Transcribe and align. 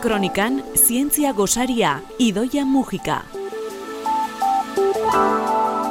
Kronikan, 0.00 0.62
zientzia 0.76 1.32
gosaria, 1.32 2.00
idoia 2.18 2.64
mugika. 2.64 3.22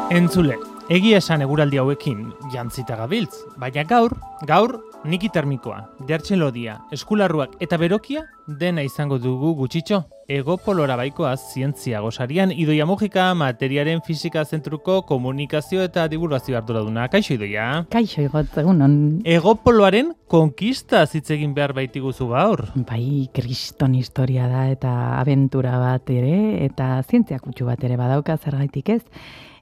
Entzule, 0.10 0.58
egia 0.90 1.18
esan 1.18 1.42
eguraldi 1.42 1.80
hauekin 1.82 2.28
jantzita 2.54 2.96
gabiltz, 3.00 3.34
baina 3.58 3.84
gaur, 3.90 4.14
gaur, 4.46 4.76
niki 5.06 5.30
termikoa, 5.34 5.80
dertxelodia, 6.08 6.80
eskularruak 6.94 7.56
eta 7.62 7.78
berokia 7.82 8.26
dena 8.46 8.84
izango 8.86 9.18
dugu 9.22 9.56
gutxitxo. 9.58 10.04
Ego 10.28 10.56
polora 10.58 10.96
baikoaz 10.98 11.38
zientzia 11.54 12.00
gosarian, 12.02 12.50
idoia 12.50 12.88
mugika 12.90 13.28
materiaren 13.38 14.02
fisika 14.06 14.42
zentruko 14.46 15.04
komunikazio 15.06 15.84
eta 15.86 16.08
divulgazio 16.10 16.58
arduraduna. 16.58 17.06
Kaixo 17.14 17.36
idoia? 17.36 17.86
Kaixo 17.94 18.24
igot, 18.26 18.58
egunon. 18.58 18.96
Ego 19.22 19.54
poloaren 19.62 20.16
konkista 20.28 21.06
zitzegin 21.06 21.54
behar 21.54 21.76
baitiguzu 21.78 22.30
gaur. 22.34 22.66
Bai, 22.90 23.30
kriston 23.38 23.94
historia 23.94 24.50
da 24.50 24.68
eta 24.74 24.94
aventura 25.20 25.78
bat 25.78 26.10
ere, 26.10 26.66
eta 26.66 26.96
zientzia 27.06 27.38
kutsu 27.42 27.70
bat 27.70 27.86
ere 27.86 27.98
badauka 28.02 28.38
zergaitik 28.42 28.96
ez. 28.98 29.04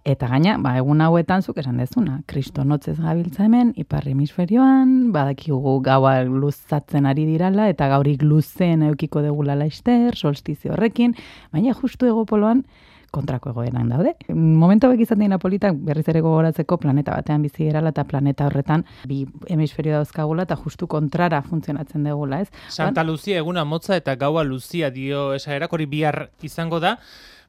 Eta 0.03 0.27
gaina, 0.27 0.57
ba, 0.59 0.73
egun 0.75 0.99
hauetan 0.99 1.45
zuk 1.47 1.61
esan 1.61 1.77
dezuna, 1.79 2.17
kristonotzez 2.27 2.97
gabiltza 2.99 3.45
hemen, 3.45 3.69
ipar 3.79 4.03
hemisferioan, 4.11 5.13
badakigu 5.15 5.77
gaua 5.85 6.17
luzatzen 6.27 7.07
ari 7.07 7.23
dirala, 7.23 7.69
eta 7.71 7.87
gaurik 7.87 8.25
luzen 8.27 8.83
eukiko 8.89 9.23
degula 9.23 9.55
laister, 9.55 10.17
solstizio 10.19 10.73
horrekin, 10.75 11.15
baina 11.55 11.71
justu 11.79 12.09
egopoloan, 12.11 12.65
kontrako 13.13 13.53
egoeran 13.53 13.91
daude. 13.93 14.15
Momento 14.33 14.89
bek 14.91 15.05
izan 15.05 15.21
dira 15.23 15.37
politak 15.39 15.77
berriz 15.87 16.07
ere 16.11 16.23
gogoratzeko 16.25 16.79
planeta 16.81 17.13
batean 17.15 17.45
bizi 17.45 17.67
gerala 17.69 17.93
eta 17.93 18.03
planeta 18.09 18.47
horretan 18.49 18.83
bi 19.07 19.21
hemisferio 19.53 19.99
dauzkagula 19.99 20.47
eta 20.47 20.57
justu 20.59 20.89
kontrara 20.89 21.43
funtzionatzen 21.45 22.09
degula, 22.09 22.41
ez? 22.41 22.49
Santa 22.73 23.05
Lucia 23.05 23.37
eguna 23.39 23.63
motza 23.69 23.95
eta 24.01 24.17
gaua 24.19 24.43
Lucia 24.43 24.89
dio 24.91 25.29
esaerak 25.37 25.77
hori 25.77 25.87
bihar 25.93 26.25
izango 26.41 26.81
da. 26.83 26.97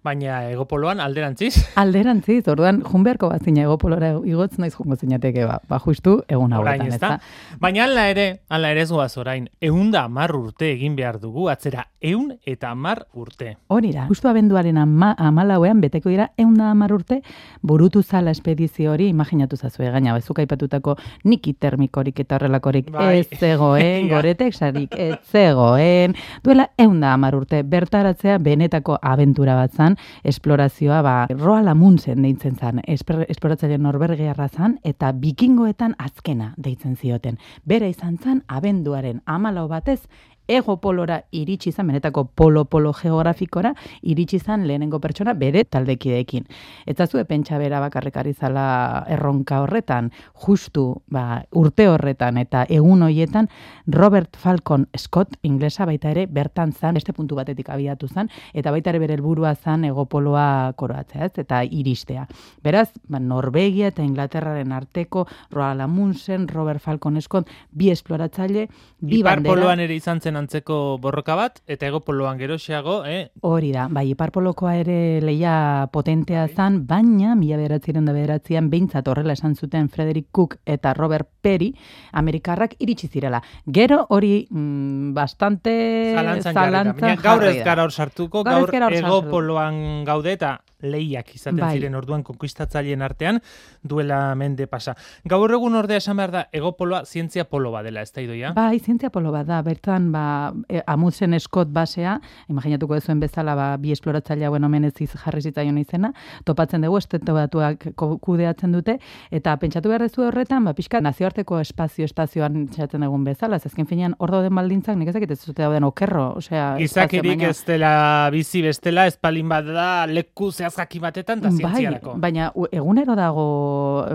Baina 0.04 0.42
egopoloan 0.52 0.98
alderantziz? 1.00 1.54
Alderantziz, 1.80 2.42
orduan, 2.52 2.82
jun 2.84 3.04
beharko 3.06 3.30
bat 3.30 3.46
zina 3.48 3.62
egopolora 3.64 4.10
igotz 4.28 4.58
noiz 4.60 4.74
jungo 4.74 4.98
zinateke, 5.00 5.46
ba, 5.48 5.54
ba 5.64 5.78
justu 5.80 6.18
egun 6.28 6.52
hauetan, 6.52 6.90
ez 6.92 6.98
da? 7.00 7.14
Baina 7.62 7.86
ala 7.86 8.04
ere, 8.12 8.26
ala 8.52 8.74
ere 8.74 8.82
ez 8.84 8.90
guaz 8.92 9.14
orain, 9.16 9.46
eun 9.64 9.88
da 9.94 10.02
amar 10.04 10.34
urte 10.36 10.68
egin 10.74 10.92
behar 10.98 11.16
dugu, 11.22 11.46
atzera, 11.48 11.86
eun 12.04 12.34
eta 12.44 12.74
amar 12.76 13.06
urte. 13.16 13.54
Hori 13.72 13.94
da, 13.94 14.04
justu 14.10 14.28
abenduaren 14.28 14.82
ama, 14.82 15.14
amalauean, 15.16 15.80
beteko 15.80 16.12
dira, 16.12 16.28
eun 16.36 16.52
da 16.60 16.68
amar 16.74 16.92
urte, 16.92 17.22
burutu 17.62 18.02
zala 18.04 18.36
espedizio 18.36 18.92
hori, 18.92 19.08
imaginatu 19.08 19.56
zazue, 19.56 19.88
gaina, 19.88 20.12
bezuka 20.12 20.44
ipatutako 20.44 20.98
niki 21.24 21.56
termikorik 21.56 22.20
eta 22.26 22.36
horrelakorik 22.36 22.92
bai. 22.92 23.22
ez 23.22 23.40
zegoen, 23.40 24.08
goretek 24.12 24.52
sarik 24.52 24.92
ez 25.00 25.16
zegoen, 25.32 26.12
duela 26.44 26.68
eun 26.76 27.00
da 27.00 27.16
amar 27.16 27.40
urte, 27.40 27.64
bertaratzea 27.64 28.36
benetako 28.36 29.00
abentura 29.00 29.56
bat 29.62 29.72
zan, 29.72 29.93
esplorazioa 30.24 31.00
ba, 31.02 31.14
roa 31.30 31.62
lamuntzen 31.64 32.22
deitzen 32.22 32.56
zan, 32.56 32.82
esploratzaile 32.86 33.78
norbergearra 33.78 34.48
zan, 34.48 34.78
eta 34.84 35.12
bikingoetan 35.12 35.96
azkena 35.98 36.52
deitzen 36.56 36.96
zioten. 36.96 37.38
Bera 37.64 37.88
izan 37.88 38.18
zan, 38.18 38.42
abenduaren 38.48 39.22
amalau 39.26 39.66
batez, 39.68 40.00
ego 40.46 40.76
polora 40.80 41.22
iritsi 41.32 41.70
izan, 41.70 41.88
benetako 41.88 42.26
polo-polo 42.36 42.92
geografikora, 42.92 43.74
iritsi 44.02 44.36
izan 44.36 44.66
lehenengo 44.68 45.00
pertsona 45.00 45.34
bere 45.34 45.64
taldekideekin. 45.64 46.44
Eta 46.86 47.06
zue 47.06 47.24
pentsa 47.24 47.58
bera 47.58 47.80
bakarrekari 47.80 48.34
zala 48.34 49.04
erronka 49.08 49.62
horretan, 49.64 50.10
justu 50.44 51.02
ba, 51.08 51.42
urte 51.56 51.88
horretan 51.88 52.38
eta 52.38 52.64
egun 52.68 53.02
hoietan, 53.06 53.48
Robert 53.86 54.36
Falcon 54.36 54.86
Scott, 54.98 55.38
inglesa 55.42 55.86
baita 55.88 56.10
ere, 56.10 56.26
bertan 56.26 56.72
zan, 56.72 56.94
beste 56.94 57.12
puntu 57.12 57.38
batetik 57.38 57.70
abiatu 57.72 58.08
zan, 58.08 58.28
eta 58.52 58.70
baita 58.74 58.92
ere 58.92 59.00
bere 59.02 59.16
helburua 59.16 59.54
zan 59.54 59.84
egopoloa 59.88 60.72
koroatzea, 60.76 61.30
ez? 61.30 61.38
eta 61.44 61.62
iristea. 61.64 62.26
Beraz, 62.64 62.90
ba, 63.08 63.20
Norvegia 63.20 63.88
eta 63.92 64.04
Inglaterraren 64.04 64.72
arteko, 64.72 65.26
Roald 65.52 65.80
Amundsen, 65.80 66.48
Robert 66.48 66.82
Falcon 66.82 67.20
Scott, 67.22 67.48
bi 67.70 67.90
esploratzaile, 67.90 68.68
bi 69.00 69.22
bandera. 69.24 69.72
ere 69.84 69.94
izan 69.96 70.20
zen 70.20 70.33
antzeko 70.36 70.98
borroka 71.02 71.36
bat, 71.38 71.60
eta 71.66 71.86
egopoloan 71.86 72.38
geroxeago, 72.38 73.02
eh? 73.06 73.30
Hori 73.42 73.72
da, 73.74 73.86
bai, 73.90 74.06
iparpolokoa 74.12 74.74
ere 74.80 74.98
leia 75.24 75.88
potentea 75.92 76.46
bai. 76.46 76.54
zan, 76.54 76.80
baina, 76.86 77.34
mila 77.38 77.58
beratziren 77.60 78.04
da 78.04 78.14
beratzean, 78.16 78.70
behintzat 78.70 79.08
horrela 79.08 79.36
esan 79.38 79.56
zuten 79.56 79.88
Frederick 79.88 80.28
Cook 80.32 80.58
eta 80.64 80.94
Robert 80.94 81.28
Perry, 81.40 81.72
Amerikarrak 82.12 82.76
iritsi 82.78 83.08
zirela. 83.08 83.42
Gero 83.66 84.04
hori 84.10 84.46
mm, 84.50 85.12
bastante 85.14 85.74
zalantzan, 86.14 86.54
zalantzan 86.54 87.22
Gaur 87.22 87.44
ez 87.48 87.64
gara 87.64 87.84
hor 87.84 87.92
sartuko, 87.92 88.44
gaur, 88.44 88.70
gaur 88.70 88.92
egopoloan 88.92 90.04
gaude 90.04 90.32
eta 90.32 90.58
lehiak 90.84 91.34
izaten 91.34 91.60
bai. 91.60 91.74
ziren 91.78 91.94
orduan 91.94 92.22
konkistatzaileen 92.22 93.02
artean 93.02 93.40
duela 93.82 94.34
mende 94.34 94.66
pasa. 94.66 94.94
Gaur 95.24 95.52
egun 95.56 95.74
ordea 95.74 96.00
esan 96.02 96.16
behar 96.20 96.32
da 96.32 96.44
egopoloa 96.52 97.04
zientzia 97.04 97.44
polo 97.48 97.72
badela, 97.74 98.02
ez 98.02 98.12
da 98.12 98.22
idoia? 98.24 98.52
Bai, 98.56 98.78
zientzia 98.80 99.10
polo 99.10 99.32
bada, 99.32 99.60
bertan 99.62 100.10
ba, 100.12 100.52
e, 100.68 100.82
amutzen 100.86 101.34
eskot 101.34 101.72
basea, 101.74 102.18
imaginatuko 102.48 102.98
duzuen 102.98 103.20
bezala 103.20 103.54
ba, 103.58 103.68
bi 103.80 103.92
esploratzailea 103.94 104.50
bueno, 104.50 104.66
omen 104.66 104.84
ez 104.88 104.94
jarri 104.94 105.42
zitzaion 105.42 105.78
izena, 105.78 106.12
topatzen 106.44 106.84
dugu 106.84 106.98
esteto 106.98 107.34
batuak 107.34 107.88
kudeatzen 107.94 108.72
dute, 108.72 108.98
eta 109.34 109.56
pentsatu 109.60 109.92
behar 109.92 110.06
dezu 110.06 110.26
horretan, 110.28 110.64
ba, 110.64 110.74
pixka 110.74 111.00
nazioarteko 111.04 111.60
espazio 111.60 112.08
estazioan 112.08 112.66
txatzen 112.74 113.04
dugun 113.06 113.24
bezala, 113.26 113.58
zazken 113.58 113.88
finean 113.90 114.16
hor 114.18 114.34
dauden 114.34 114.54
baldintzak, 114.54 114.98
nik 114.98 115.10
ezakit 115.12 115.34
ez 115.34 115.40
zute 115.40 115.62
dauden 115.62 115.86
okerro, 115.88 116.30
osea... 116.40 116.74
Izakirik 116.84 117.42
ez 117.48 117.58
dela 117.66 117.94
bizi 118.34 118.62
bestela, 118.64 119.06
espalin 119.10 119.48
bat 119.50 119.68
da, 119.68 119.88
leku 120.10 120.50
zehaz 120.52 120.73
jaki 120.76 121.00
batetan, 121.02 121.40
eta 121.40 121.50
bai, 121.62 121.84
baina 122.20 122.50
egunero 122.72 123.16
dago 123.18 123.46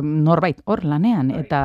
norbait 0.04 0.62
hor 0.66 0.84
lanean, 0.86 1.32
bai. 1.34 1.44
eta 1.46 1.62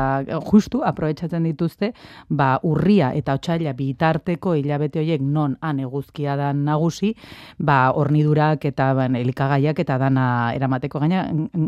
justu 0.51 0.83
aprobetsatzen 0.85 1.45
dituzte, 1.49 1.93
ba, 2.29 2.59
urria 2.63 3.13
eta 3.15 3.37
otxaila 3.39 3.75
bitarteko 3.79 4.55
hilabete 4.59 5.01
horiek 5.03 5.23
non 5.23 5.57
han 5.61 5.81
eguzkia 5.85 6.37
da 6.41 6.53
nagusi, 6.53 7.15
ba, 7.59 7.93
hornidurak 7.95 8.65
eta 8.71 8.93
ban, 8.95 9.17
elikagaiak 9.17 9.81
eta 9.85 9.99
dana 9.99 10.27
eramateko 10.55 11.03
gaina, 11.03 11.25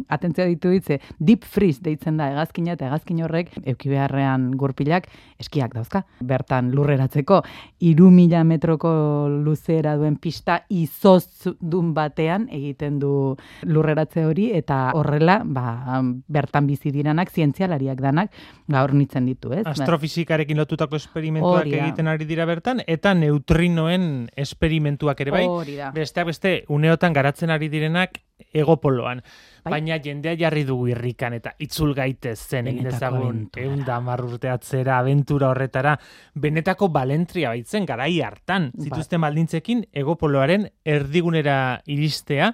atentzia 0.08 0.46
ditu 0.50 0.72
ditze, 0.74 1.00
deep 1.18 1.44
freeze 1.44 1.82
deitzen 1.82 2.16
da 2.20 2.30
egazkina 2.32 2.76
eta 2.76 2.88
egazkin 2.90 3.22
horrek, 3.26 3.52
euki 3.64 3.90
beharrean 3.92 4.52
gurpilak, 4.58 5.08
eskiak 5.42 5.74
dauzka. 5.74 6.04
Bertan 6.26 6.70
lurreratzeko, 6.74 7.42
iru 7.86 8.10
mila 8.10 8.42
metroko 8.44 8.90
luzera 9.28 9.96
duen 9.96 10.16
pista 10.20 10.60
izoz 10.72 11.54
dun 11.60 11.92
batean 11.96 12.48
egiten 12.52 13.00
du 13.02 13.15
lurreratze 13.66 14.24
hori 14.26 14.50
eta 14.56 14.90
horrela 14.96 15.40
ba, 15.44 16.02
bertan 16.28 16.66
bizi 16.66 16.92
diranak 16.94 17.32
zientzialariak 17.32 18.00
danak 18.02 18.32
gaur 18.68 18.94
nitzen 18.94 19.26
ditu, 19.26 19.52
ez? 19.56 19.64
Astrofisikarekin 19.66 20.58
lotutako 20.60 20.98
esperimentuak 21.00 21.66
egiten 21.70 22.10
ari 22.12 22.28
dira 22.28 22.46
bertan 22.48 22.82
eta 22.86 23.14
neutrinoen 23.14 24.28
esperimentuak 24.36 25.20
ere 25.26 25.34
bai. 25.34 25.46
Besteak 25.96 26.30
beste 26.32 26.56
uneotan 26.72 27.16
garatzen 27.16 27.52
ari 27.54 27.70
direnak 27.72 28.20
egopoloan. 28.52 29.22
Bai. 29.64 29.72
Baina 29.76 29.98
jendea 30.02 30.36
jarri 30.38 30.64
dugu 30.68 30.88
irrikan 30.92 31.34
eta 31.36 31.54
itzul 31.62 31.94
gaitez 31.96 32.38
zen 32.38 32.70
egin 32.70 32.86
ezagun 32.92 33.44
egun 33.56 33.84
da 33.86 33.98
marrurte 34.00 34.50
atzera, 34.52 34.98
aventura 34.98 35.50
horretara, 35.50 35.96
benetako 36.34 36.88
balentria 36.94 37.52
baitzen 37.54 37.86
garai 37.88 38.20
hartan. 38.20 38.70
Ba. 38.74 38.88
Zituzten 38.88 39.24
baldintzekin 39.24 39.86
egopoloaren 40.04 40.68
erdigunera 40.96 41.80
iristea, 41.86 42.52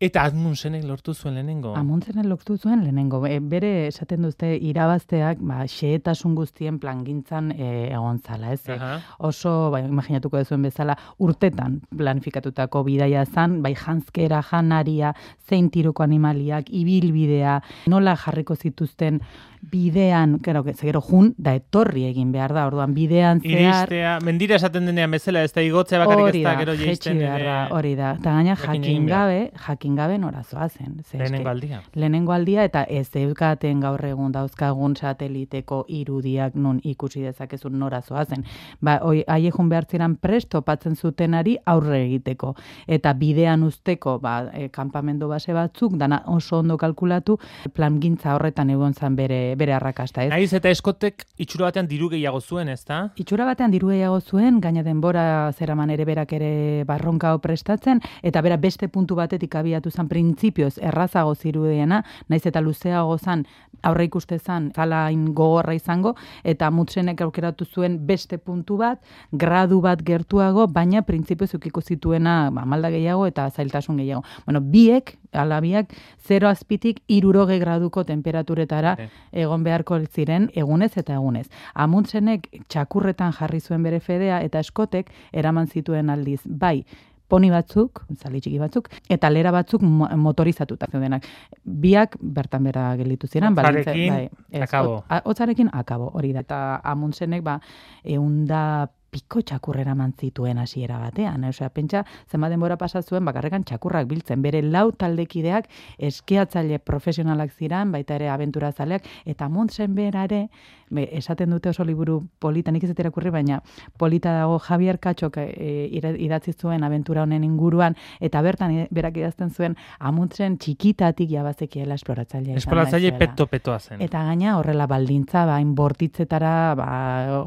Eta 0.00 0.22
Amundsenek 0.24 0.86
lortu 0.88 1.12
zuen 1.12 1.34
lehenengo. 1.36 1.74
Amundsenek 1.76 2.24
lortu 2.24 2.54
zuen 2.56 2.80
lehenengo. 2.86 3.18
E, 3.28 3.34
bere 3.44 3.68
esaten 3.90 4.24
duzte 4.24 4.48
irabazteak, 4.56 5.42
ba, 5.44 5.66
xeetasun 5.68 6.32
guztien 6.38 6.78
plangintzan 6.80 7.50
e, 7.52 7.66
egon 7.90 8.22
zala, 8.24 8.54
ez? 8.56 8.62
Uh 8.72 8.96
Oso, 9.28 9.52
bai, 9.74 9.82
imaginatuko 9.84 10.40
duzuen 10.40 10.64
bezala, 10.64 10.96
urtetan 11.20 11.82
planifikatutako 11.92 12.80
bidaia 12.88 13.26
zan, 13.26 13.58
bai, 13.60 13.74
janskera, 13.76 14.40
janaria, 14.40 15.12
zein 15.48 15.70
tiruko 15.70 16.02
animaliak, 16.02 16.70
ibilbidea, 16.70 17.60
nola 17.86 18.16
jarriko 18.16 18.56
zituzten 18.56 19.20
bidean, 19.60 20.38
que 20.40 20.52
gero 20.80 21.00
jun 21.00 21.34
da 21.38 21.54
etorri 21.54 22.04
egin 22.08 22.32
behar 22.32 22.52
da. 22.54 22.66
Orduan 22.66 22.94
bidean 22.94 23.40
zehar 23.40 23.90
Iristea, 23.90 24.18
mendira 24.24 24.56
esaten 24.56 24.86
denean 24.86 25.10
bezala, 25.10 25.42
ez 25.44 25.52
da 25.52 25.62
igotzea 25.62 26.00
bakarrik 26.04 26.40
ez 26.40 26.44
da 26.44 26.54
gero 26.58 26.74
jeisten 26.74 27.20
ere. 27.20 27.56
Hori 27.70 27.94
da. 27.98 28.14
Ta 28.22 28.34
gaina 28.38 28.56
jakin 28.56 29.06
gabe, 29.06 29.50
jakin 29.66 29.96
gabe 29.96 30.18
norazoa 30.18 30.68
zen, 30.68 31.02
Lehenengo 31.12 31.50
aldia. 31.50 31.82
Lehenengo 31.94 32.32
aldia 32.32 32.64
eta 32.64 32.84
ez 32.84 33.08
eukaten 33.20 33.80
gaur 33.80 34.04
egun 34.04 34.32
dauzkagun 34.32 34.96
sateliteko 34.96 35.84
irudiak 35.88 36.54
nun 36.54 36.80
ikusi 36.84 37.22
dezakezun 37.22 37.78
norazoa 37.78 38.24
zen. 38.24 38.44
Ba, 38.80 38.98
hoi 39.02 39.24
haie 39.26 39.50
jun 39.50 39.68
behartzeran 39.68 40.16
presto 40.16 40.62
patzen 40.62 40.96
zutenari 40.96 41.56
aurre 41.66 42.04
egiteko 42.06 42.54
eta 42.88 43.12
bidean 43.14 43.62
usteko, 43.66 44.18
ba, 44.18 44.50
e, 44.54 44.68
kanpamendu 44.72 45.28
base 45.28 45.52
batzuk 45.52 45.96
dana 46.00 46.22
oso 46.26 46.60
ondo 46.60 46.76
kalkulatu 46.78 47.38
plangintza 47.74 48.34
horretan 48.34 48.70
egon 48.70 48.94
zan 48.94 49.16
bere 49.16 49.49
bere 49.56 49.74
arrakasta, 49.74 50.24
ez? 50.24 50.30
Naiz 50.30 50.52
eta 50.56 50.70
eskotek 50.70 51.24
itxura 51.40 51.70
batean 51.70 51.88
diru 51.90 52.08
gehiago 52.12 52.40
zuen, 52.40 52.68
ez 52.68 52.84
da? 52.84 53.00
Itxura 53.20 53.46
batean 53.48 53.70
diru 53.70 53.90
gehiago 53.92 54.20
zuen, 54.20 54.60
gaina 54.60 54.82
denbora 54.86 55.52
zeraman 55.56 55.90
ere 55.90 56.04
berak 56.04 56.32
ere 56.36 56.84
barronka 56.88 57.36
prestatzen, 57.38 58.00
eta 58.22 58.42
bera 58.42 58.56
beste 58.60 58.88
puntu 58.88 59.16
batetik 59.18 59.54
abiatu 59.54 59.90
zen 59.90 60.08
printzipioz 60.08 60.76
errazago 60.78 61.34
zirudiena, 61.34 62.02
naiz 62.28 62.44
eta 62.46 62.60
luzeago 62.60 63.18
zan 63.18 63.46
aurre 63.82 64.04
ikuste 64.04 64.38
zan 64.38 64.70
zalain 64.76 65.30
gogorra 65.34 65.74
izango, 65.74 66.14
eta 66.44 66.70
mutsenek 66.70 67.20
aukeratu 67.24 67.64
zuen 67.64 67.98
beste 68.06 68.38
puntu 68.38 68.76
bat, 68.80 69.00
gradu 69.32 69.80
bat 69.80 70.02
gertuago, 70.04 70.66
baina 70.68 71.02
printzipioz 71.02 71.54
ukiko 71.56 71.80
zituena 71.80 72.50
ba, 72.50 72.64
malda 72.64 72.90
gehiago 72.90 73.26
eta 73.26 73.48
zailtasun 73.50 74.00
gehiago. 74.02 74.24
Bueno, 74.46 74.60
biek, 74.60 75.16
alabiak, 75.32 75.92
zero 76.18 76.48
azpitik 76.48 77.02
iruroge 77.08 77.58
graduko 77.58 78.04
temperaturetara 78.04 78.96
egon 79.32 79.64
beharko 79.64 79.98
ziren 80.06 80.50
egunez 80.54 80.92
eta 80.96 81.14
egunez. 81.14 81.48
Amuntzenek 81.74 82.48
txakurretan 82.68 83.32
jarri 83.32 83.60
zuen 83.60 83.82
bere 83.82 84.00
fedea 84.00 84.42
eta 84.42 84.60
eskotek 84.60 85.10
eraman 85.32 85.66
zituen 85.66 86.10
aldiz. 86.10 86.40
Bai, 86.44 86.84
poni 87.30 87.50
batzuk, 87.52 88.02
zali 88.18 88.40
txiki 88.42 88.58
batzuk, 88.58 88.88
eta 89.08 89.30
lera 89.30 89.52
batzuk 89.54 89.82
motorizatuta 89.82 90.88
zeudenak. 90.90 91.26
Biak 91.64 92.16
bertan 92.20 92.66
bera 92.66 92.90
gelitu 92.98 93.30
ziren. 93.30 93.54
Otzarekin, 93.54 94.14
bai, 94.14 94.62
akabo. 94.66 94.96
Otzarekin, 95.30 95.70
akabo, 95.72 96.10
hori 96.18 96.32
da. 96.34 96.42
Eta 96.42 96.80
amuntzenek, 96.92 97.44
ba, 97.46 97.60
eunda 98.02 98.62
piko 99.10 99.42
txakurrera 99.42 99.94
mantzituen 99.98 100.58
hasiera 100.62 100.98
batean. 101.02 101.44
Osea, 101.48 101.70
pentsa, 101.74 102.04
zenba 102.30 102.48
denbora 102.52 102.76
pasa 102.78 103.02
zuen 103.02 103.24
bakarrekan 103.26 103.64
txakurrak 103.66 104.08
biltzen. 104.10 104.42
Bere 104.42 104.62
lau 104.62 104.90
taldekideak 104.92 105.68
eskiatzaile 105.98 106.78
profesionalak 106.78 107.52
ziran, 107.52 107.92
baita 107.92 108.16
ere 108.16 108.30
abentura 108.30 108.72
zaleak, 108.72 109.06
eta 109.26 109.48
muntzen 109.48 109.94
berare, 109.94 110.46
be, 110.90 111.08
esaten 111.18 111.50
dute 111.50 111.70
oso 111.70 111.84
liburu 111.86 112.20
polita, 112.38 112.70
nik 112.70 112.84
ez 112.86 112.92
irakurri, 112.94 113.32
baina 113.34 113.60
polita 113.98 114.32
dago 114.36 114.58
Javier 114.62 114.98
Katxok 115.02 115.38
e, 115.42 115.88
idatzi 115.90 116.54
zuen 116.54 116.84
abentura 116.86 117.24
honen 117.24 117.44
inguruan, 117.46 117.96
eta 118.20 118.42
bertan 118.42 118.74
e, 118.74 118.88
berak 118.94 119.18
idazten 119.20 119.50
zuen, 119.50 119.76
amuntzen 119.98 120.58
txikitatik 120.60 121.30
jabazekiela 121.30 121.96
esploratzailea. 121.98 122.58
Esploratzaile 122.60 123.12
peto-petoa 123.18 123.78
zen. 123.78 124.02
Eta 124.04 124.22
gaina 124.28 124.56
horrela 124.58 124.86
baldintza, 124.90 125.44
bain 125.48 125.74
bortitzetara 125.74 126.54
ba, 126.78 126.90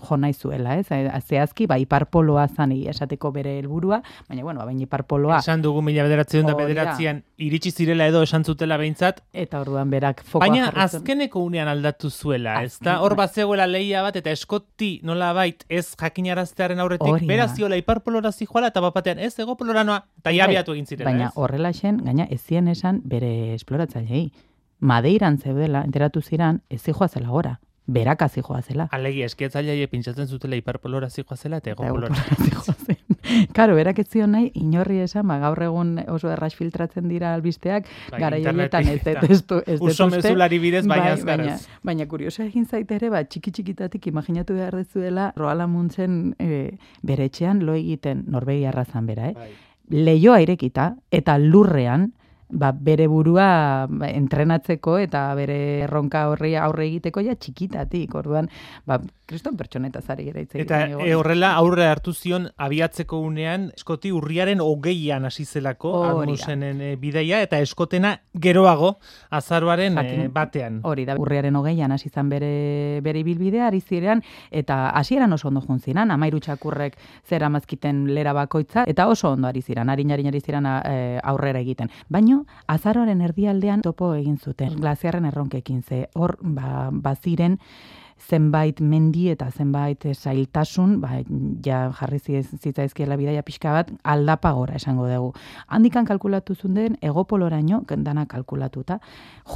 jo 0.03 0.17
naizuela, 0.19 0.77
ez? 0.79 0.87
Zeazki, 1.53 1.67
ba, 1.67 1.77
iparpoloa 1.77 2.47
zan 2.47 2.71
esateko 2.73 3.31
bere 3.31 3.59
helburua, 3.59 4.01
baina, 4.27 4.43
bueno, 4.43 4.59
ba, 4.59 4.65
baina 4.65 4.83
iparpoloa... 4.83 5.39
Esan 5.39 5.61
dugu 5.61 5.81
mila 5.81 6.03
bederatzen 6.03 6.45
da 6.45 6.55
bederatzean, 6.55 7.23
iritsi 7.37 7.71
zirela 7.71 8.07
edo 8.07 8.23
esan 8.23 8.43
zutela 8.43 8.77
behintzat. 8.77 9.21
Eta 9.33 9.61
orduan 9.61 9.89
berak 9.89 10.23
fokoa 10.23 10.47
Baina 10.47 10.69
azkeneko 10.83 11.43
unean 11.43 11.67
aldatu 11.67 12.09
zuela, 12.09 12.61
ez 12.63 12.79
da? 12.81 12.99
Hor 13.01 13.15
bazegoela 13.15 13.67
leia 13.67 14.01
bat, 14.01 14.15
eta 14.15 14.31
eskoti 14.31 14.99
nola 15.03 15.33
bait 15.33 15.63
ez 15.69 15.95
jakinaraztearen 15.99 16.79
aurretik, 16.79 17.27
beraziola 17.27 17.77
iparpolora 17.77 18.31
zijoala, 18.31 18.71
eta 18.73 18.81
bapatean 18.81 19.19
ez 19.19 19.33
ego 19.39 19.57
poloranoa, 19.57 20.03
eta 20.23 20.33
jabiatu 20.33 20.73
egin 20.73 20.89
zirela, 20.89 21.11
Baina 21.11 21.31
horrela 21.35 21.73
xen, 21.73 22.01
gaina 22.03 22.25
ez 22.29 22.41
zien 22.41 22.67
esan 22.67 23.01
bere 23.05 23.53
esploratzailei. 23.53 24.31
Madeiran 24.83 25.37
zeudela, 25.37 25.83
enteratu 25.85 26.21
ziran, 26.21 26.63
ez 26.69 26.81
zijoa 26.81 27.07
zela 27.07 27.29
gora 27.29 27.59
beraka 27.85 28.29
zijoa 28.29 28.61
zela. 28.61 28.87
Alegi, 28.91 29.23
eskietzailea 29.23 29.87
pintzatzen 29.91 30.27
zutela 30.27 30.55
hiperpolora 30.55 31.09
zijoa 31.09 31.37
zela 31.37 31.57
eta 31.57 31.73
ego 31.73 31.83
polora 31.87 32.15
zijoa 32.45 32.75
zen. 32.85 32.97
Karo, 33.53 33.75
berak 33.75 33.99
ez 33.99 34.07
zion 34.11 34.33
nahi, 34.35 34.49
inorri 34.59 34.99
esan, 35.03 35.27
ba, 35.27 35.37
gaur 35.41 35.61
egun 35.63 35.95
oso 36.11 36.29
erraz 36.31 36.53
filtratzen 36.57 37.07
dira 37.09 37.33
albizteak, 37.33 37.87
bai, 38.11 38.19
gara 38.19 38.39
hiletan 38.39 38.87
ez 38.91 38.99
dut 39.03 39.67
ez 39.67 39.79
dut 39.79 39.89
Uso 39.89 40.07
mezulari 40.11 40.59
bidez, 40.59 40.83
baina 40.87 41.13
bai, 41.15 41.25
baina, 41.31 41.57
baina 41.83 42.07
kurioso 42.11 42.43
egin 42.43 42.65
zaitere, 42.65 43.09
ba, 43.13 43.23
txiki 43.23 43.51
txikitatik 43.51 44.07
imaginatu 44.11 44.57
behar 44.57 44.75
dezuela, 44.75 45.31
roala 45.39 45.67
muntzen 45.67 46.35
e, 46.39 46.77
bere 47.01 47.29
etxean 47.31 47.63
lo 47.65 47.77
egiten 47.79 48.25
Norvegia 48.27 48.73
arrazan 48.73 49.07
bera, 49.07 49.31
eh? 49.31 49.37
Bai. 49.37 49.51
Leioa 49.93 50.39
irekita 50.43 50.93
eta 51.11 51.37
lurrean, 51.39 52.11
ba, 52.53 52.71
bere 52.71 53.07
burua 53.11 53.87
ba, 53.89 54.09
entrenatzeko 54.09 54.97
eta 55.01 55.25
bere 55.37 55.57
erronka 55.87 56.27
horri 56.31 56.53
aurre 56.59 56.87
egiteko 56.87 57.23
ja 57.25 57.35
txikitatik. 57.35 58.13
Orduan, 58.15 58.49
ba, 58.87 58.99
kriston 59.25 59.57
pertsoneta 59.57 60.01
zari 60.01 60.27
ere 60.29 60.45
Eta 60.61 60.81
e, 60.87 61.13
horrela 61.15 61.53
aurre 61.57 61.87
hartu 61.87 62.13
zion 62.13 62.47
abiatzeko 62.61 63.19
unean 63.23 63.69
eskoti 63.77 64.11
urriaren 64.13 64.61
hogeian 64.61 65.25
hasi 65.25 65.45
zelako 65.45 65.93
admusenen 66.09 66.81
e, 66.81 66.89
bideia 66.99 67.41
eta 67.45 67.59
eskotena 67.63 68.13
geroago 68.45 68.97
azaroaren 69.31 69.97
e, 70.03 70.27
batean. 70.33 70.81
Hori 70.83 71.07
da, 71.07 71.17
urriaren 71.19 71.55
hogeian 71.55 71.95
hasi 71.95 72.09
zan 72.09 72.29
bere, 72.29 73.01
bere 73.05 73.23
bilbidea 73.25 73.67
ari 73.71 73.81
zirean 73.81 74.21
eta 74.51 74.89
hasieran 74.91 75.33
oso 75.33 75.49
ondo 75.49 75.63
juntzinan, 75.65 76.11
amairu 76.11 76.41
txakurrek 76.43 76.97
zera 77.29 77.49
mazkiten 77.49 78.05
lera 78.13 78.35
bakoitza 78.35 78.85
eta 78.87 79.07
oso 79.07 79.31
ondo 79.33 79.47
ari 79.47 79.61
ziren, 79.61 79.89
harin 79.89 80.11
harin 80.11 80.29
ari 80.33 80.41
ziren 80.43 80.67
e, 80.67 81.19
aurrera 81.23 81.63
egiten. 81.63 81.89
Baino, 82.09 82.42
azaroaren 82.67 83.21
erdialdean 83.21 83.81
topo 83.81 84.13
egin 84.15 84.37
zuten, 84.37 84.75
glaziarren 84.79 85.25
erronkekin 85.25 85.81
ze, 85.83 86.07
hor, 86.15 86.37
ba, 86.41 86.89
baziren, 86.91 87.59
zenbait 88.19 88.79
mendi 88.81 89.29
eta 89.29 89.49
zenbait 89.51 90.05
zailtasun, 90.13 90.99
ba, 91.01 91.19
ja 91.65 91.91
jarri 91.99 92.19
zitzaizkiela 92.19 93.17
bidaia 93.17 93.43
pixka 93.43 93.73
bat, 93.73 93.91
aldapa 94.03 94.51
gora 94.53 94.75
esango 94.75 95.07
dugu. 95.09 95.33
Handikan 95.67 96.05
kalkulatu 96.05 96.55
zunden, 96.55 96.97
egopoloraino, 97.01 97.83
dana 98.03 98.25
kalkulatuta, 98.25 98.99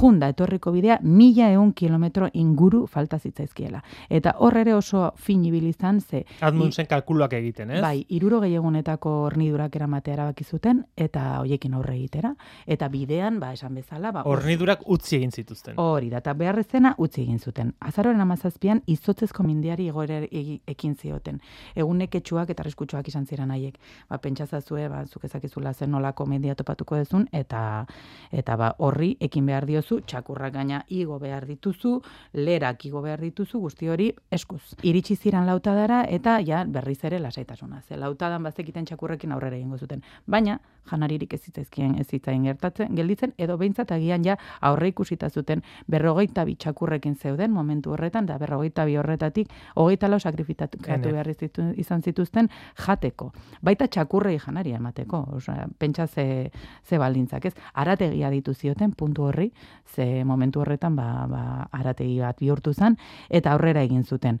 junda 0.00 0.28
etorriko 0.28 0.72
bidea, 0.72 0.98
mila 1.02 1.50
eun 1.52 1.72
kilometro 1.72 2.28
inguru 2.32 2.86
falta 2.86 3.18
zitzaizkiela. 3.18 3.82
Eta 4.08 4.34
horre 4.38 4.62
ere 4.66 4.74
oso 4.74 5.12
fin 5.16 5.44
ibilizan, 5.44 6.00
ze... 6.00 6.24
Admuntzen 6.40 6.86
kalkuluak 6.86 7.32
egiten, 7.38 7.70
ez? 7.70 7.82
Bai, 7.82 8.04
iruro 8.08 8.40
gehiegunetako 8.44 9.14
hornidurak 9.28 9.76
eramatea 9.76 10.14
erabaki 10.14 10.44
zuten, 10.44 10.84
eta 10.96 11.40
hoiekin 11.40 11.74
aurre 11.74 11.94
egitera. 11.96 12.34
Eta 12.66 12.88
bidean, 12.92 13.40
ba, 13.40 13.52
esan 13.56 13.74
bezala... 13.78 14.12
Ba, 14.12 14.24
hornidurak 14.28 14.84
utzi 14.86 15.16
egin 15.20 15.32
zituzten. 15.32 15.78
Hori 15.78 16.10
da, 16.12 16.22
eta 16.22 16.34
beharrezena 16.38 16.94
utzi 16.98 17.22
egin 17.22 17.38
zuten. 17.38 17.72
Azaroren 17.80 18.20
amazaz 18.20 18.47
zazpian 18.48 18.82
izotzezko 18.86 19.44
mindiari 19.46 19.88
egoera 19.92 20.22
ekin 20.30 20.94
zioten. 20.96 21.40
Egunek 21.76 22.18
etxuak 22.20 22.50
eta 22.54 22.64
reskutsuak 22.66 23.08
izan 23.08 23.26
ziren 23.26 23.52
haiek. 23.54 23.78
Ba, 24.08 24.18
pentsazazue, 24.22 24.88
ba, 24.88 25.04
zuk 25.06 25.24
ezakizula 25.28 25.74
zen 25.74 25.92
nolako 25.94 26.26
media 26.26 26.54
topatuko 26.58 26.96
dezun, 26.96 27.28
eta 27.32 27.86
eta 28.32 28.56
ba, 28.56 28.72
horri 28.78 29.14
ekin 29.20 29.46
behar 29.48 29.66
diozu, 29.68 30.00
txakurrak 30.06 30.54
gaina 30.54 30.82
igo 30.88 31.18
behar 31.22 31.46
dituzu, 31.48 31.98
lerak 32.34 32.86
igo 32.88 33.02
behar 33.04 33.20
dituzu, 33.24 33.60
guzti 33.60 33.88
hori 33.88 34.10
eskuz. 34.30 34.62
Iritsi 34.82 35.16
ziren 35.16 35.46
lautadara, 35.46 36.02
eta 36.08 36.38
ja 36.44 36.64
berriz 36.64 36.98
ere 37.04 37.20
lasaitasuna. 37.22 37.82
Ze 37.88 37.96
lautadan 37.96 38.42
bazekiten 38.42 38.88
txakurrekin 38.88 39.32
aurrera 39.32 39.56
egingo 39.56 39.78
zuten. 39.78 40.02
Baina, 40.26 40.58
janaririk 40.90 41.34
ez 41.34 41.42
zitzaizkien 41.42 41.98
ez 42.00 42.06
zitzain 42.08 42.44
gertatzen, 42.48 42.94
gelditzen, 42.96 43.34
edo 43.38 43.58
behintzat 43.60 43.92
agian 43.92 44.24
ja 44.24 44.38
aurre 44.60 44.88
ikusita 44.92 45.28
zuten 45.28 45.62
berrogeita 45.86 46.44
bitxakurrekin 46.48 47.16
zeuden 47.16 47.52
momentu 47.52 47.92
horretan, 47.92 48.26
da 48.26 48.37
berrogeita 48.38 48.84
bi 48.84 48.96
horretatik, 48.96 49.52
hogeita 49.74 50.08
lau 50.08 50.20
sakrifitatu 50.20 50.78
behar 50.82 51.28
izan 51.76 52.02
zituzten 52.02 52.48
jateko. 52.86 53.32
Baita 53.62 53.86
txakurrei 53.86 54.38
janaria 54.38 54.76
emateko, 54.76 55.24
osea, 55.36 55.68
pentsa 55.78 56.06
ze, 56.06 56.50
ze 56.84 56.98
baldintzak, 56.98 57.44
ez? 57.44 57.54
Arategia 57.74 58.30
ditu 58.30 58.54
zioten, 58.54 58.92
puntu 58.92 59.28
horri, 59.28 59.52
ze 59.84 60.24
momentu 60.24 60.60
horretan, 60.60 60.96
ba, 60.96 61.26
ba, 61.28 61.44
arategi 61.72 62.18
bat 62.20 62.40
bihurtu 62.40 62.74
zen, 62.74 62.98
eta 63.28 63.52
aurrera 63.52 63.82
egin 63.82 64.04
zuten. 64.04 64.40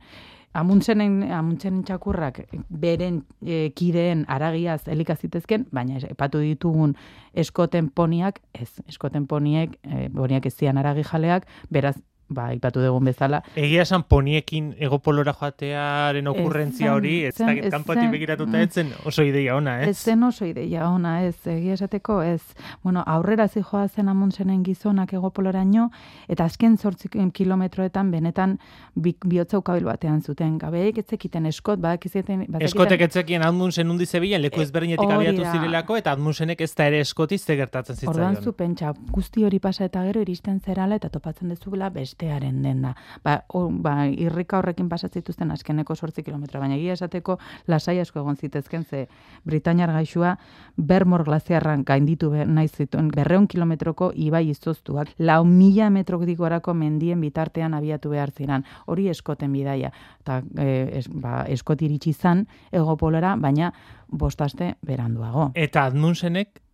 Amuntzenen, 0.56 1.20
amuntzenen 1.28 1.82
txakurrak 1.84 2.40
beren 2.82 3.20
e, 3.44 3.68
kideen 3.76 4.24
aragiaz 4.32 4.80
elikazitezken, 4.88 5.66
baina 5.76 6.00
epatu 6.08 6.40
ditugun 6.40 6.94
eskoten 7.36 7.90
poniak, 7.94 8.40
ez, 8.56 8.70
eskoten 8.88 9.26
poniek, 9.28 9.76
e, 9.84 10.08
poniak 10.14 10.48
ez 10.48 10.54
zian 10.56 10.80
aragi 10.80 11.04
jaleak, 11.04 11.44
beraz 11.70 11.98
ba, 12.28 12.48
ipatu 12.52 12.82
dugun 12.82 13.08
bezala. 13.08 13.40
Egia 13.56 13.82
esan 13.86 14.04
poniekin 14.08 14.70
egopolora 14.84 15.32
joatearen 15.36 16.28
okurrentzia 16.28 16.92
hori, 16.94 17.22
ez 17.28 17.34
da 17.38 17.54
kanpotik 17.72 18.10
begiratuta 18.12 18.60
etzen 18.64 18.92
oso 19.08 19.24
ideia 19.24 19.56
ona, 19.56 19.78
ez? 19.82 19.94
Ez 19.94 20.12
zen 20.12 20.22
oso 20.26 20.46
ideia 20.48 20.88
ona, 20.90 21.14
ez, 21.24 21.36
egia 21.48 21.78
esateko, 21.78 22.20
ez, 22.22 22.42
bueno, 22.84 23.02
aurrera 23.06 23.48
zijoa 23.48 23.86
zen 23.88 24.12
amuntzenen 24.12 24.62
gizonak 24.66 25.14
egopolora 25.16 25.64
nio, 25.64 25.88
eta 26.28 26.44
azken 26.48 26.76
zortzik 26.76 27.16
kilometroetan 27.34 28.10
benetan 28.12 28.58
bi, 28.94 29.14
bihotza 29.24 29.58
ukabil 29.62 29.88
batean 29.88 30.20
zuten, 30.22 30.58
gabeik 30.60 31.00
etzekiten 31.04 31.48
eskot, 31.48 31.80
badak 31.80 32.06
izeten... 32.10 32.44
Eskotek 32.60 33.06
etzekien 33.08 33.44
admunzen 33.46 33.88
undi 33.90 34.06
zebilen, 34.06 34.42
leku 34.44 34.60
eh, 34.60 34.68
ezberdinetik 34.68 35.16
abiatu 35.16 35.48
zirelako, 35.48 35.96
eta 36.00 36.12
admunzenek 36.12 36.60
ez 36.60 36.72
da 36.76 36.88
ere 36.90 37.00
eskotiz 37.04 37.40
gertatzen 37.48 37.96
zitzaion. 37.96 38.14
Ordan 38.14 38.42
zu 38.42 38.52
pentsa, 38.52 38.92
guzti 39.14 39.44
hori 39.46 39.58
pasa 39.62 39.86
eta 39.88 40.02
gero 40.04 40.20
iristen 40.20 40.60
zerala, 40.60 40.98
eta 40.98 41.08
topatzen 41.12 41.54
dezugula, 41.54 41.88
best 41.94 42.17
bestearen 42.18 42.62
denda. 42.62 42.94
Ba, 43.24 43.44
o, 43.48 43.68
ba, 43.70 44.06
irrika 44.06 44.58
horrekin 44.58 44.88
pasatzituzten 44.88 45.50
azkeneko 45.50 45.94
sortzi 45.94 46.22
kilometra, 46.22 46.60
baina 46.60 46.74
egia 46.76 46.92
esateko 46.92 47.38
lasai 47.66 47.98
asko 48.00 48.20
egon 48.20 48.36
zitezken 48.36 48.84
ze 48.84 49.08
Britaniar 49.44 49.92
gaixua 49.92 50.36
bermor 50.76 51.24
glaziarran 51.24 51.84
gainditu 51.84 52.30
nahi 52.30 52.68
zituen 52.68 53.08
berreun 53.14 53.46
kilometroko 53.46 54.12
ibai 54.14 54.48
izoztuak, 54.50 55.08
lau 55.18 55.44
mila 55.44 55.90
metrok 55.90 56.24
digorako 56.26 56.74
mendien 56.74 57.20
bitartean 57.20 57.74
abiatu 57.74 58.10
behar 58.10 58.30
ziren. 58.30 58.64
Hori 58.86 59.08
eskoten 59.08 59.52
bidaia. 59.52 59.92
Eta 60.20 60.42
e, 60.58 61.02
ba, 61.14 61.44
eskot 61.48 61.82
iritsi 61.82 62.12
zan 62.12 62.46
egopolora, 62.72 63.36
baina 63.36 63.72
bostaste 64.08 64.74
beranduago. 64.82 65.52
Eta 65.54 65.84
Admundsenek 65.84 66.67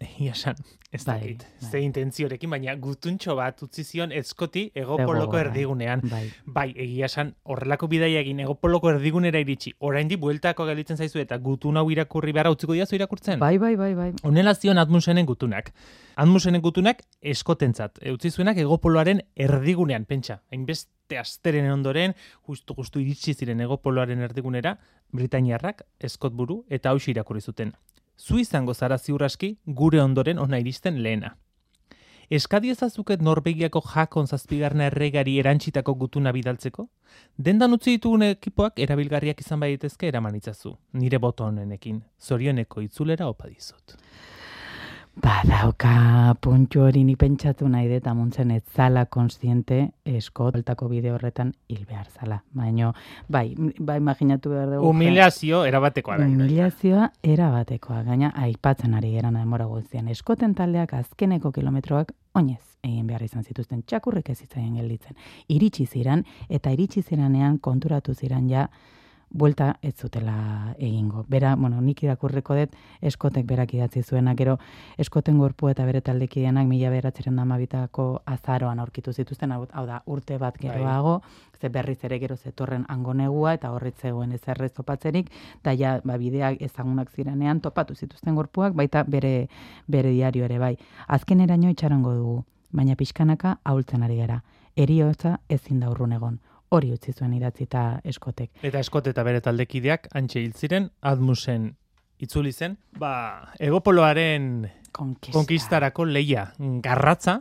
Ia 0.20 0.32
esan, 0.32 0.56
ez 0.92 1.04
bai, 1.04 1.20
dakit, 1.20 1.44
bai. 1.60 1.70
ze 1.70 1.80
intentziorekin, 1.84 2.50
baina 2.50 2.74
gutuntxo 2.80 3.34
bat 3.36 3.62
utzi 3.62 3.84
zion 3.84 4.12
ezkoti 4.12 4.66
egopoloko 4.74 5.38
erdigunean. 5.38 6.02
Bai. 6.10 6.22
bai, 6.44 6.66
egia 6.76 7.08
esan, 7.10 7.34
horrelako 7.44 7.88
bidaia 7.92 8.22
egin 8.24 8.40
egopoloko 8.44 8.90
erdigunera 8.94 9.40
iritsi. 9.42 9.74
Orain 9.78 10.08
di, 10.08 10.16
bueltako 10.20 10.66
galitzen 10.68 10.96
zaizu 10.96 11.20
eta 11.22 11.38
gutun 11.38 11.76
hau 11.76 11.86
irakurri 11.92 12.32
behar 12.36 12.50
utziko 12.52 12.76
diazu 12.76 12.96
irakurtzen? 12.96 13.40
Bai, 13.42 13.58
bai, 13.58 13.74
bai, 13.76 13.92
bai. 13.98 14.12
Honela 14.22 14.54
zion 14.54 14.80
Admusenen 14.80 15.28
gutunak. 15.28 15.72
Admusenen 16.16 16.64
gutunak 16.64 17.04
eskotentzat. 17.20 18.00
Utzi 18.12 18.30
zuenak 18.30 18.58
egopoloaren 18.60 19.22
erdigunean, 19.36 20.06
pentsa. 20.08 20.40
Hainbeste 20.52 21.18
asteren 21.20 21.70
ondoren, 21.72 22.16
justu 22.48 22.76
justu 22.78 23.02
iritsi 23.02 23.34
ziren 23.34 23.60
egopoloaren 23.60 24.28
erdigunera, 24.28 24.78
Britainiarrak, 25.10 25.82
eskotburu 26.06 26.60
eta 26.70 26.92
hausi 26.92 27.10
irakurri 27.10 27.40
zuten 27.42 27.72
zu 28.20 28.38
izango 28.38 28.74
zara 28.74 28.98
ziurraski 28.98 29.56
gure 29.66 30.02
ondoren 30.02 30.38
ona 30.38 30.58
iristen 30.58 31.02
lehena. 31.02 31.36
Eskadi 32.30 32.70
ezazuket 32.70 33.22
Norvegiako 33.26 33.80
jakon 33.92 34.26
zazpigarna 34.26 34.84
erregari 34.86 35.38
erantzitako 35.42 35.94
gutuna 36.02 36.30
bidaltzeko? 36.32 36.84
Dendan 37.36 37.74
utzi 37.74 37.96
ditugun 37.96 38.22
ekipoak 38.28 38.78
erabilgarriak 38.78 39.40
izan 39.42 39.64
baitezke 39.64 40.06
eraman 40.12 40.36
itzazu, 40.38 40.76
nire 40.92 41.18
boto 41.18 41.48
honenekin, 41.48 42.04
zorioneko 42.22 42.84
itzulera 42.86 43.26
opa 43.26 43.48
dizut. 43.48 43.96
Badauka 45.16 46.34
puntu 46.40 46.84
hori 46.86 47.02
ni 47.04 47.16
pentsatu 47.18 47.68
nahi 47.68 47.88
dut 47.90 48.06
amuntzen 48.06 48.50
ez 48.54 48.62
zala 48.76 49.04
konstiente 49.06 49.90
esko 50.06 50.50
beltako 50.54 50.88
bideo 50.88 51.16
horretan 51.16 51.50
hil 51.68 51.82
behar 51.88 52.06
zala. 52.08 52.38
Baina, 52.54 52.92
bai, 53.28 53.54
bai 53.78 53.98
imaginatu 53.98 54.50
behar 54.54 54.70
dugu. 54.76 54.88
Humilazio 54.88 55.64
erabatekoa 55.66 56.16
da. 56.22 56.28
Humilazioa 56.30 57.10
erabatekoa. 57.22 58.02
Gaina, 58.06 58.30
aipatzen 58.46 58.94
ari 58.94 59.10
geran 59.16 59.34
demora 59.34 59.66
guztian. 59.66 60.08
Eskoten 60.08 60.54
taldeak 60.54 60.94
azkeneko 60.94 61.52
kilometroak 61.52 62.14
oinez 62.34 62.62
egin 62.86 63.06
behar 63.10 63.26
izan 63.26 63.44
zituzten 63.44 63.82
txakurrek 63.82 64.30
ez 64.30 64.40
itzaien 64.40 64.78
gelditzen. 64.78 65.18
Iritsi 65.48 65.86
ziran, 65.86 66.24
eta 66.48 66.70
iritsi 66.70 67.02
ziranean 67.02 67.58
konturatu 67.58 68.14
ziran 68.14 68.48
ja, 68.48 68.68
buelta 69.30 69.76
ez 69.82 69.94
zutela 69.96 70.74
egingo. 70.78 71.24
Bera, 71.28 71.54
bueno, 71.56 71.80
nik 71.80 72.02
irakurreko 72.02 72.56
dut 72.58 72.74
eskotek 73.00 73.46
berak 73.46 73.74
idatzi 73.74 74.02
zuena, 74.02 74.34
gero 74.34 74.58
eskoten 74.98 75.38
gorpu 75.38 75.70
eta 75.70 75.86
bere 75.86 76.00
taldekidenak 76.00 76.66
mila 76.66 76.90
beratzeren 76.90 77.36
damabitako 77.36 78.22
azaroan 78.26 78.80
aurkitu 78.80 79.12
zituzten, 79.12 79.52
hau, 79.52 79.66
da, 79.86 80.02
urte 80.06 80.38
bat 80.38 80.58
bai. 80.58 80.68
geroago, 80.68 81.22
ze 81.60 81.68
berriz 81.68 81.98
ere 82.04 82.18
gero 82.18 82.36
zetorren 82.36 82.84
angonegua 82.88 83.54
eta 83.54 83.70
horretzegoen 83.72 84.32
ez 84.32 84.42
errez 84.46 84.72
topatzerik, 84.72 85.30
eta 85.60 85.74
ja, 85.78 86.00
ba, 86.04 86.16
bideak 86.18 86.60
ezagunak 86.60 87.10
ziranean 87.10 87.60
topatu 87.60 87.94
zituzten 87.94 88.34
gorpuak, 88.34 88.74
baita 88.74 89.04
bere, 89.04 89.48
bere 89.86 90.10
diario 90.10 90.44
ere 90.44 90.58
bai. 90.58 90.76
Azken 91.06 91.40
eraino 91.40 91.70
itxarango 91.70 92.14
dugu, 92.14 92.44
baina 92.72 92.96
pixkanaka 92.96 93.58
ahultzen 93.64 94.02
ari 94.02 94.16
gara. 94.16 94.42
Eriotza 94.76 95.40
ezin 95.48 95.80
da 95.80 95.90
urrun 95.90 96.12
egon 96.12 96.38
hori 96.70 96.92
utzi 96.94 97.12
zuen 97.12 97.34
idatzita 97.34 98.00
eskotek. 98.06 98.62
Eta 98.66 98.82
eskote 98.82 99.12
eta 99.14 99.24
bere 99.26 99.42
taldekideak 99.44 100.08
antxe 100.16 100.42
hil 100.42 100.54
ziren 100.54 100.90
Admusen 101.02 101.72
itzuli 102.20 102.52
zen, 102.52 102.76
ba, 103.00 103.52
egopoloaren 103.58 104.68
Konkista. 104.92 105.32
konkistarako 105.38 106.04
leia 106.04 106.50
garratza, 106.84 107.40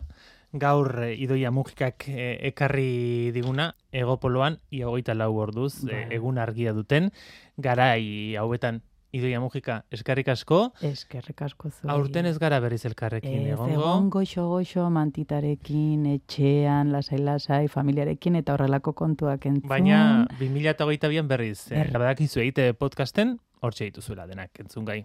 gaur 0.54 1.04
e, 1.04 1.14
idoia 1.22 1.52
mugikak 1.52 2.08
e, 2.10 2.30
ekarri 2.50 3.32
diguna, 3.36 3.74
egopoloan, 3.92 4.60
ia 4.72 4.90
hogeita 4.90 5.14
lau 5.18 5.34
orduz, 5.38 5.84
e, 5.90 6.06
egun 6.16 6.40
argia 6.42 6.74
duten, 6.74 7.12
garai 7.58 8.36
hauetan 8.40 8.82
Idoia 9.12 9.40
Mujika, 9.42 9.80
eskerrik 9.90 10.28
asko. 10.30 10.60
Eskerrik 10.86 11.42
asko 11.42 11.72
zu. 11.72 11.88
Aurten 11.90 12.28
ez 12.30 12.36
gara 12.42 12.60
berriz 12.62 12.84
elkarrekin 12.86 13.40
ez, 13.40 13.54
egongo. 13.56 13.74
Egon 13.74 14.10
goxo 14.14 14.46
goxo 14.52 14.86
mantitarekin, 14.94 16.06
etxean, 16.14 16.92
lasai 16.94 17.22
lasai, 17.24 17.64
familiarekin 17.74 18.38
eta 18.42 18.54
horrelako 18.54 18.94
kontuak 18.94 19.50
entzun. 19.50 19.70
Baina 19.70 20.28
2008an 20.40 21.30
berriz, 21.32 21.72
eh, 21.72 21.82
er. 21.82 21.94
badak 21.96 22.22
izu 22.28 22.44
egite 22.44 22.72
podcasten, 22.78 23.38
hor 23.62 23.76
txeitu 23.76 24.02
zuela 24.02 24.28
denak 24.28 24.62
entzun 24.62 24.86
gai. 24.86 24.98